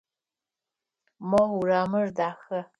Мо 1.29 1.41
урамыр 1.57 2.07
дахэ. 2.17 2.59